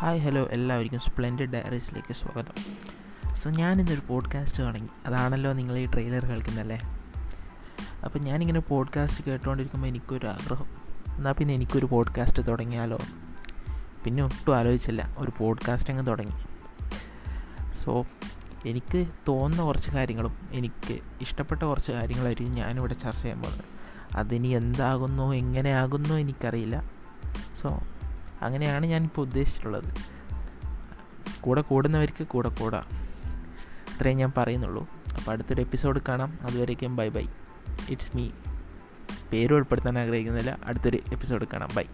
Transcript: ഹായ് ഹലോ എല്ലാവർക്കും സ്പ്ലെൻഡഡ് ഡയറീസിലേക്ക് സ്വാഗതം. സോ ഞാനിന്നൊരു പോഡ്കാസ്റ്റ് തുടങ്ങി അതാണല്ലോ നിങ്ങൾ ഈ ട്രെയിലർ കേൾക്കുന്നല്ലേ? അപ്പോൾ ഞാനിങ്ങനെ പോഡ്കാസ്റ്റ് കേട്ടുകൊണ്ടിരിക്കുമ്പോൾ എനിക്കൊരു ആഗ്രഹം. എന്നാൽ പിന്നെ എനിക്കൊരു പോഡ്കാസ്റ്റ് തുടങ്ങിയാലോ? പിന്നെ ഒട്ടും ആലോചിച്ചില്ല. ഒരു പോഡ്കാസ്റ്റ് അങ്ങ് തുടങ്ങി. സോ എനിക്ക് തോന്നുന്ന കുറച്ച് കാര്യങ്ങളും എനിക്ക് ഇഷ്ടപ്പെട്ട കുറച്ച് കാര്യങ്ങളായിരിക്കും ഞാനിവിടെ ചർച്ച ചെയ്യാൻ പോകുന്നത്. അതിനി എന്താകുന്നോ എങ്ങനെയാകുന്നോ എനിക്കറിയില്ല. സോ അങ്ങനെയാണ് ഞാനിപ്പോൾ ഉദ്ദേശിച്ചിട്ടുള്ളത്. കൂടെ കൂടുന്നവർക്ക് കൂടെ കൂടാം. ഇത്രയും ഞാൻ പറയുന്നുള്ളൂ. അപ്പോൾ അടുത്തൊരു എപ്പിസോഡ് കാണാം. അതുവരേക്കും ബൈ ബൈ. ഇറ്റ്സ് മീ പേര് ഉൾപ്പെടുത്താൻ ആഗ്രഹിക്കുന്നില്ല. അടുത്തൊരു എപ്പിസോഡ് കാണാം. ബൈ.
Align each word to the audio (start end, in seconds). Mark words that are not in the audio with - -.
ഹായ് 0.00 0.20
ഹലോ 0.20 0.44
എല്ലാവർക്കും 0.44 1.00
സ്പ്ലെൻഡഡ് 1.00 1.48
ഡയറീസിലേക്ക് 1.48 2.12
സ്വാഗതം. 2.12 2.52
സോ 3.36 3.50
ഞാനിന്നൊരു 3.50 4.00
പോഡ്കാസ്റ്റ് 4.08 4.62
തുടങ്ങി 4.62 4.88
അതാണല്ലോ 5.06 5.52
നിങ്ങൾ 5.52 5.78
ഈ 5.78 5.86
ട്രെയിലർ 5.86 6.24
കേൾക്കുന്നല്ലേ? 6.24 6.80
അപ്പോൾ 8.04 8.18
ഞാനിങ്ങനെ 8.18 8.60
പോഡ്കാസ്റ്റ് 8.60 9.24
കേട്ടുകൊണ്ടിരിക്കുമ്പോൾ 9.24 9.88
എനിക്കൊരു 9.88 10.26
ആഗ്രഹം. 10.26 10.66
എന്നാൽ 11.16 11.32
പിന്നെ 11.32 11.54
എനിക്കൊരു 11.54 11.86
പോഡ്കാസ്റ്റ് 11.86 12.48
തുടങ്ങിയാലോ? 12.48 12.98
പിന്നെ 14.04 14.22
ഒട്ടും 14.22 14.56
ആലോചിച്ചില്ല. 14.56 15.14
ഒരു 15.18 15.32
പോഡ്കാസ്റ്റ് 15.38 15.90
അങ്ങ് 15.90 16.06
തുടങ്ങി. 16.06 16.32
സോ 17.84 18.06
എനിക്ക് 18.66 19.06
തോന്നുന്ന 19.28 19.64
കുറച്ച് 19.64 19.90
കാര്യങ്ങളും 19.90 20.36
എനിക്ക് 20.52 21.00
ഇഷ്ടപ്പെട്ട 21.20 21.62
കുറച്ച് 21.62 21.92
കാര്യങ്ങളായിരിക്കും 21.92 22.54
ഞാനിവിടെ 22.54 22.94
ചർച്ച 22.94 23.22
ചെയ്യാൻ 23.22 23.42
പോകുന്നത്. 23.42 23.64
അതിനി 24.16 24.48
എന്താകുന്നോ 24.48 25.34
എങ്ങനെയാകുന്നോ 25.34 26.18
എനിക്കറിയില്ല. 26.18 26.90
സോ 27.62 27.80
അങ്ങനെയാണ് 28.42 28.86
ഞാനിപ്പോൾ 28.86 29.22
ഉദ്ദേശിച്ചിട്ടുള്ളത്. 29.22 29.94
കൂടെ 31.40 31.62
കൂടുന്നവർക്ക് 31.62 32.26
കൂടെ 32.26 32.48
കൂടാം. 32.48 32.84
ഇത്രയും 33.94 34.18
ഞാൻ 34.18 34.32
പറയുന്നുള്ളൂ. 34.36 34.88
അപ്പോൾ 35.16 35.32
അടുത്തൊരു 35.32 35.60
എപ്പിസോഡ് 35.60 36.00
കാണാം. 36.08 36.38
അതുവരേക്കും 36.42 36.96
ബൈ 36.96 37.08
ബൈ. 37.08 37.26
ഇറ്റ്സ് 37.88 38.16
മീ 38.16 38.30
പേര് 39.32 39.54
ഉൾപ്പെടുത്താൻ 39.54 39.98
ആഗ്രഹിക്കുന്നില്ല. 39.98 40.58
അടുത്തൊരു 40.64 40.98
എപ്പിസോഡ് 41.12 41.46
കാണാം. 41.52 41.68
ബൈ. 41.76 41.84